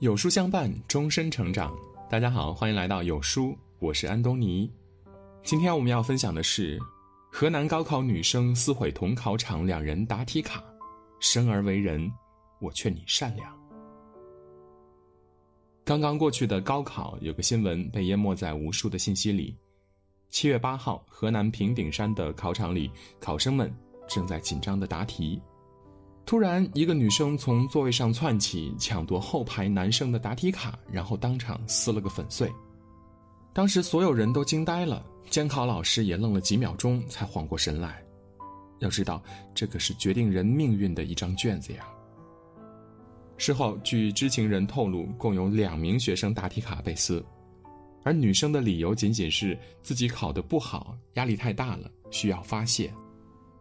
[0.00, 1.76] 有书相伴，终身成长。
[2.08, 4.70] 大家好，欢迎来到有书，我是安东尼。
[5.42, 6.78] 今天我们要分享的是，
[7.32, 10.62] 河南高考女生撕毁同考场两人答题卡。
[11.18, 12.08] 生而为人，
[12.60, 13.52] 我劝你善良。
[15.84, 19.56] 刚刚过去的高考，有个新闻被淹没在无数的信息里。
[20.30, 22.88] 七月八号，河南平顶山的考场里，
[23.18, 23.68] 考生们
[24.06, 25.42] 正在紧张的答题。
[26.28, 32.52] 突然，一个女生从座位上窜起，抢夺后排男生的答题卡，然后当场撕了个粉碎。
[33.54, 38.04] 当时所有人都惊呆了，监考老师也愣了几秒钟，才缓过神来。
[38.80, 39.22] 要知道，
[39.54, 41.88] 这可是决定人命运的一张卷子呀。
[43.38, 47.24] 事后，据知情人透露，共有两名学生答题卡被撕，
[48.04, 52.92] 而女生的理由仅仅是自己考得不好，压力太大了，需要发泄。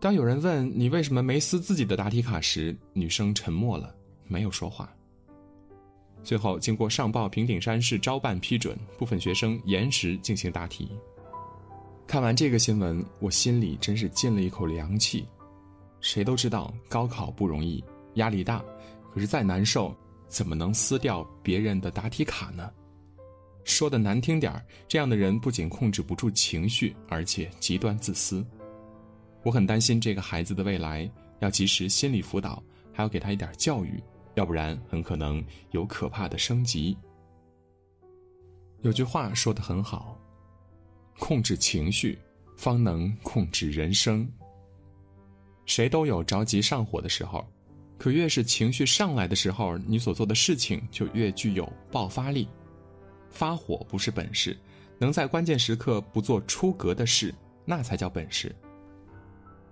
[0.00, 3.92] 当有人问你为什么没撕自己的答题卡时，女生沉默了，
[4.28, 4.88] 没有说话。
[6.22, 10.90] 最后，经过上报平顶山市招办批准，部分学生延时进行答题。
[12.06, 15.26] 看完这个新闻，我心里真是进了一口凉气。
[16.00, 17.82] 谁都知道高考不容易，
[18.14, 18.64] 压力大，
[19.12, 19.92] 可是再难受，
[20.28, 22.70] 怎么能撕掉别人的答题卡呢？
[23.64, 28.46] 说的难听点儿，这样的人不仅控制不住情绪，而且极端自私。
[29.42, 34.02] 我很担心这个孩子的未来，要及时心理辅导，还要给他一点教育，
[34.34, 36.96] 要不然很可能有可怕的升级。
[38.82, 40.18] 有句话说的很好，
[41.18, 42.18] 控制情绪，
[42.56, 44.28] 方能控制人生。
[45.66, 47.46] 谁都有着急上火的时候，
[47.98, 52.48] 可越是情绪上来的时候，你所做的事情就越具有爆发力。
[53.30, 54.56] 发火不是本事，
[54.98, 58.54] 能在关键时刻不做出格的事，那才叫本事。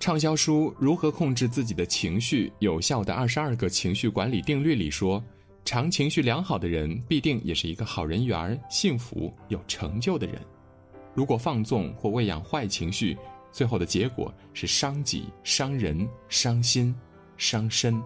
[0.00, 5.22] 畅销书《如何控制自己的情绪：有效的二十二个情绪管理定律》里说，
[5.64, 10.40] 常情绪良好的人必定也是一个好人缘、幸福、有成就的人。
[11.14, 13.18] 如果放纵或喂养坏情绪，
[13.50, 16.94] 最后的结果是伤己、伤人、伤心、
[17.36, 18.00] 伤身。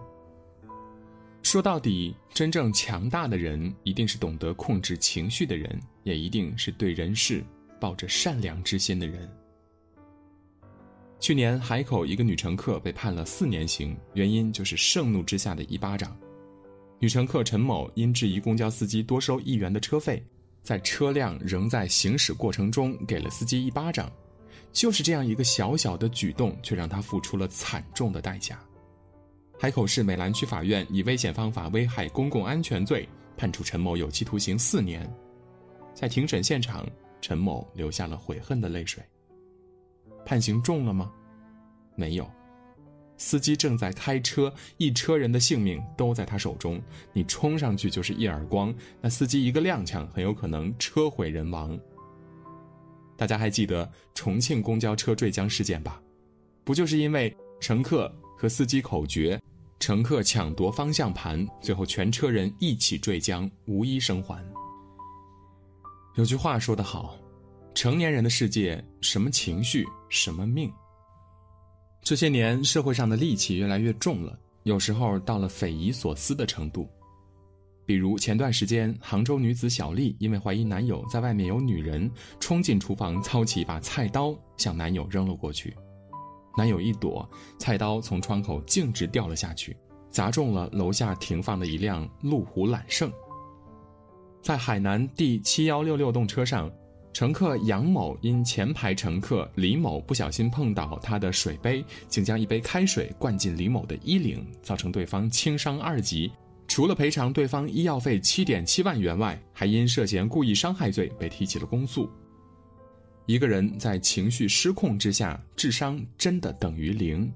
[1.43, 7.43] 说到底，真正强大的人，一定是懂得控制情绪的人，也一定是对人世
[7.79, 9.29] 抱着善良之心的人。
[11.23, 16.13] 去年海口一个女乘客被判了四年刑，原因就是盛怒之下的一巴掌。
[16.99, 20.21] 女乘客陈某因质疑公交司机多收一元的车费，
[20.63, 24.11] 在车辆仍在行驶过程中给了司机一巴掌。
[24.73, 28.59] 就是这样一个小小的举动，却让她付出了惨重的代价。
[29.57, 33.07] 海口市美兰区法院以危险方法危害公共安全罪
[33.37, 35.09] 判处陈某有期徒刑四年。
[35.93, 36.85] 在庭审现场，
[37.21, 39.01] 陈某流下了悔恨的泪水。
[40.25, 41.11] 判刑重了吗？
[41.95, 42.29] 没有，
[43.17, 46.81] 司机正在开车，一车人的性命都在他手中。
[47.13, 51.79] 你冲上去就是一耳光，那司机一个踉跄，很有可能车毁人亡。
[53.15, 56.01] 大家还记得重庆公交车坠江事件吧？
[56.63, 59.39] 不就是因为乘客和司机口角，
[59.79, 64.43] 乘客抢夺方向盘，最后全车人一起坠江，无一生还。
[66.15, 67.15] 有句话说得好。
[67.75, 70.71] 成年人的世界，什么情绪，什么命。
[72.03, 76.87] 这些年，社会上的戾气越来越重了，有时候到了匪夷所思的程度。
[77.83, 82.09] 比如前段时间，杭州女子小丽因为怀疑男友在外面有女人，
[82.39, 85.75] 冲进厨房操起一把菜刀向男友扔了过去，
[86.55, 89.75] 男友一躲，菜刀从窗口径直掉了下去，
[90.11, 93.11] 砸中了楼下停放的一辆路虎揽胜。
[94.43, 96.71] 在海南第七幺六六动车上。
[97.13, 106.31] 乘客杨某因前排乘客李某不小心碰倒他的水杯，竟将一杯开水灌进李某的衣领，造成对方轻伤二级。
[106.67, 112.09] 除了赔偿对方医药费七点七万元外，还因涉嫌故意伤害罪被提起了公诉。
[113.27, 117.31] 一个人在情绪失控之下，智商真的等于零，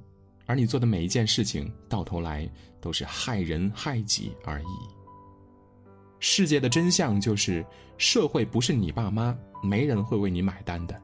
[0.48, 2.50] 而你做的每一件事情，到头来
[2.82, 4.97] 都是害人害己而已。
[6.19, 7.66] 世界的真相就是，
[7.98, 11.02] 社会不是你爸妈，没人会为你买单的。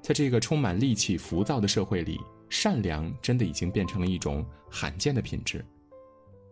[0.00, 2.18] 在这个充满戾气、浮躁的社会里，
[2.48, 5.64] 善良真的已经变成了一种罕见的品质。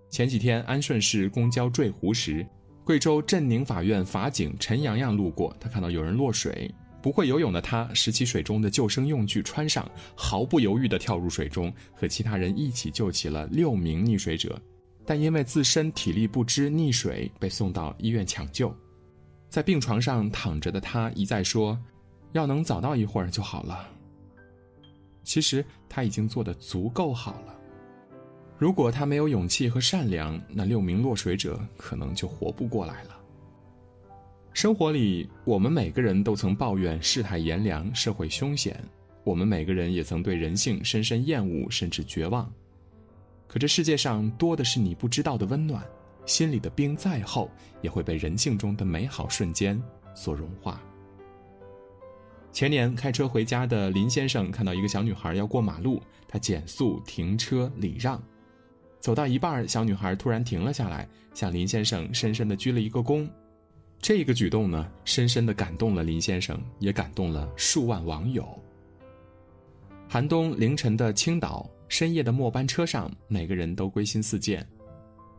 [0.09, 2.47] 前几天，安顺市公交坠湖时，
[2.85, 6.73] 贵州镇宁法院法警陈洋洋路过，他看到有人落水，
[7.03, 14.61] 不会游泳的他拾起水中的救生用具穿上，毫不犹豫地跳入水中，和其他人一起救起了六名溺水者。
[15.05, 18.75] 但因为自身体力不支溺水，被送到医院抢救，
[19.49, 21.79] 在病床上躺着的他一再说
[22.33, 23.89] ：“要能早到一会儿就好了。”
[25.25, 27.57] 其实他已经做得足够好了。
[28.59, 33.17] 如果他没有勇气和善良，那六名落水者可能就活不过来了。
[34.53, 38.79] 生活里，我们每个人都曾抱怨世态炎凉、社会凶险，
[39.25, 42.53] 我们每个人也曾对人性深深厌恶，甚至绝望。
[43.51, 45.85] 可这世界上多的是你不知道的温暖，
[46.25, 47.51] 心里的冰再厚，
[47.83, 49.83] 也会被人性中的美好瞬间
[50.15, 50.81] 所融化。
[52.53, 58.23] 前年开车回家的林先生看到一个小女孩要过马路，他减速停车礼让，
[59.01, 63.29] 走到一半，小女孩突然停了下来，向林先生深深的鞠了一个躬。
[63.99, 68.47] 这个举动呢，深深的感动了林先生，也感动了数万网友。
[70.09, 74.65] 寒冬凌晨的青岛，深夜的末班车上，每个人都归心似箭。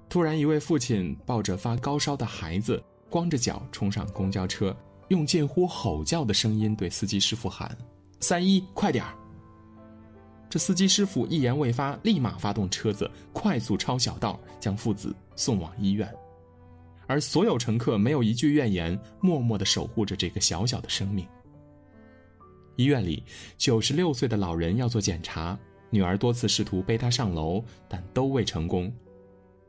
[0.10, 4.76] 突然，一位父亲抱着发高烧的孩子，光着脚冲上公交车，
[5.08, 7.76] 用近乎吼叫的声音对司机师傅喊
[8.20, 9.16] ：“三一，快点儿！”
[10.50, 16.14] 这司机师傅一言未发，立马发动车子，快速抄小道，将父子送往医院。
[17.08, 21.26] 而所有乘客没有一句怨言，默默的守护着这个小小的生命。
[22.76, 23.24] 医院里，
[23.58, 25.58] 九十六岁的老人要做检查，
[25.92, 28.92] 女儿多次试图背他上楼，但都未成功。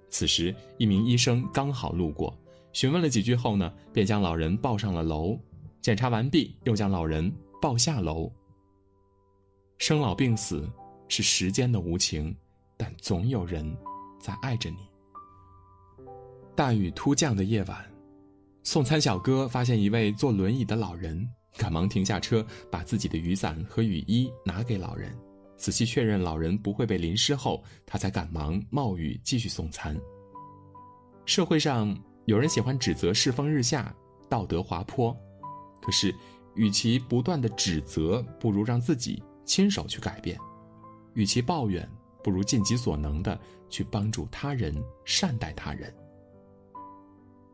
[0.09, 2.35] 此时，一名医生刚好路过，
[2.73, 5.39] 询问了几句后呢，便将老人抱上了楼。
[5.81, 7.31] 检查完毕，又将老人
[7.61, 8.33] 抱下楼。
[9.79, 10.71] 生老病死
[11.09, 12.35] 是时间的无情，
[12.77, 13.77] 但总有人
[14.21, 14.77] 在爱着你。
[16.55, 17.85] 大雨突降的夜晚，
[18.63, 25.13] 送餐小哥发现一位坐轮椅的老人，赶忙停下车，把自己的雨伞和雨衣拿给老人，
[25.63, 29.97] 仔细确认老人不会被淋湿后，他才赶忙冒雨继续送餐。
[31.25, 33.95] 社会上有人喜欢指责世风日下，
[34.29, 35.17] 道德滑坡，
[35.81, 36.13] 可是，
[36.57, 40.37] 与其不断的指责，不如让自己亲手去改变；
[41.15, 41.89] 与其抱怨，
[42.25, 43.39] 不如尽己所能的
[43.71, 44.75] 去帮助他人，
[45.05, 45.95] 善待他人。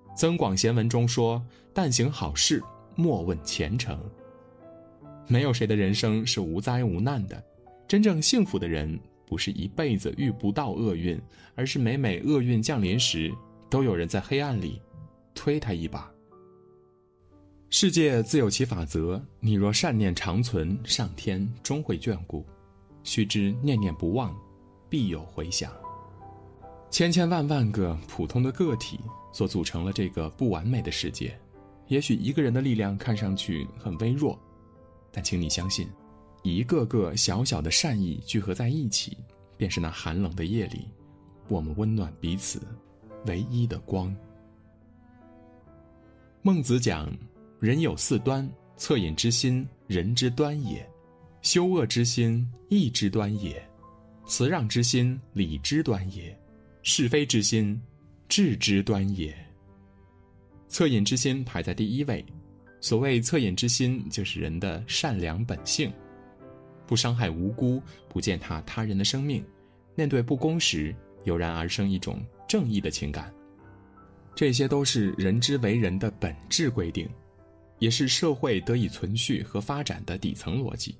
[0.17, 1.45] 《增广贤文》中说
[1.75, 2.63] ：“但行好事，
[2.97, 4.03] 莫问前程。”
[5.29, 7.45] 没有谁的人生是无灾无难的，
[7.89, 8.97] 真正幸福的人，
[9.27, 11.21] 不是一辈子遇不到厄运，
[11.57, 13.35] 而是每每厄运降临时，
[13.69, 14.81] 都有人在黑暗里
[15.35, 16.09] 推他一把。
[17.71, 22.45] 世界自有其法则，你若善念长存，上天终会眷顾；
[23.03, 24.37] 须知念念不忘，
[24.89, 25.73] 必有回响。
[26.91, 29.01] 千千万万个普通的个体。
[29.31, 31.39] 所组成了这个不完美的世界，
[31.87, 34.37] 也许一个人的力量看上去很微弱，
[35.13, 35.87] 但请你相信，
[36.43, 39.17] 一个个小小的善意聚合在一起，
[39.57, 40.87] 便是那寒冷的夜里，
[41.49, 42.61] 我们温暖彼此
[43.27, 44.15] 唯一的光。
[46.43, 47.13] 孟子讲
[47.61, 50.79] ：“人有四端，恻隐之心，人之端也；
[51.43, 53.55] 羞恶之心，义之端也；
[54.27, 56.33] 辞让之心，礼之端也；
[56.83, 57.81] 是非之心。”
[58.29, 59.35] 智之端也。
[60.69, 62.23] 恻隐之心排在第一位。
[62.79, 65.91] 所谓恻隐之心，就是人的善良本性，
[66.89, 69.45] 不伤害无辜，不践踏他人的生命，
[69.95, 73.33] 面对不公时，油然而生一种正义的情感。
[74.35, 77.07] 这些都是人之为人的本质规定，
[77.79, 80.97] 也是社会得以存续和发展的底层逻辑。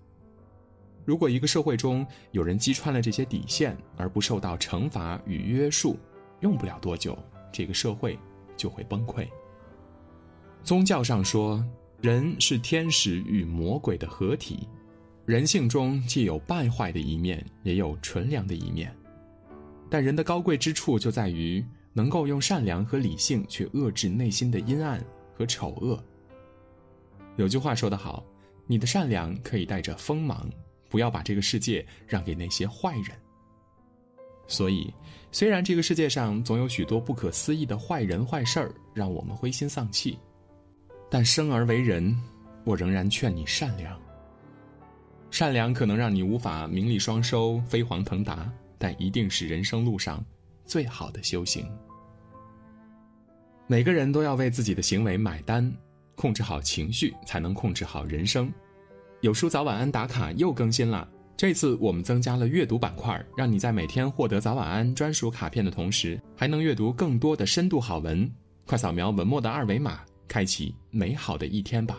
[1.07, 5.97] 如果一个社会中有人击穿了这些底线，而不受到惩罚与约束，
[6.41, 7.19] 用不了多久，
[7.51, 8.19] 这个社会
[8.59, 9.27] 就会崩溃。
[10.63, 11.65] 宗教上说，
[12.03, 14.69] 人是天使与魔鬼的合体，
[15.29, 18.91] 人性中既有败坏的一面，也有纯良的一面。
[19.91, 25.05] 但人的高贵之处就在于能够用善良和理性去遏制内心的阴暗
[25.35, 26.03] 和丑恶。
[27.37, 28.25] 有句话说得好
[28.67, 30.49] ：“你的善良可以带着锋芒，
[30.89, 33.09] 不要把这个世界让给那些坏人。”
[34.49, 34.91] 所以，
[35.31, 40.19] 虽然这个世界上总有许多不可思议的坏人坏事儿让我们灰心丧气，
[41.11, 42.19] 但生而为人，
[42.65, 44.01] 我仍然劝你善良。
[45.31, 50.25] 善良可能让你无法名利双收、飞黄腾达，但一定是人生路上
[50.65, 51.67] 最好的修行。
[53.67, 55.71] 每个人都要为自己的行为买单，
[56.15, 58.51] 控制好情绪，才能控制好人生。
[59.21, 61.07] 有书早晚安打卡又更新了。
[61.37, 68.29] 这次我们增加了阅读板块，让你在每天获得早晚安专属卡片的同时，还能阅读更多的深度好文。
[68.67, 71.99] 快扫描文末的二维码，开启美好的一天吧。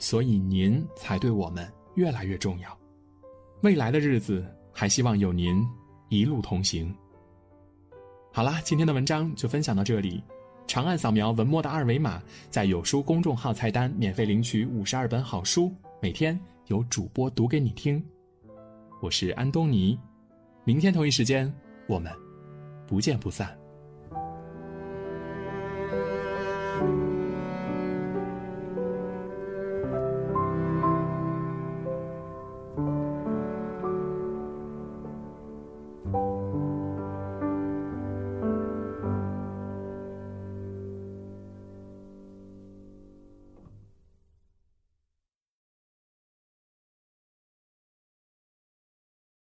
[0.00, 2.76] 所以您才对我们越来越重要。
[3.60, 5.64] 未来的日子，还希望有您
[6.08, 6.92] 一路同行。
[8.32, 10.20] 好啦，今天的文章就分享到这里。
[10.66, 16.38] 长按扫描文末的二维码，在有书公众号菜单免费领取五十二本好书，每天
[16.68, 18.02] 有主播读给你听。
[19.02, 19.98] 我是安东尼，
[20.64, 21.52] 明天同一时间
[21.88, 22.10] 我们
[22.86, 23.59] 不见不散。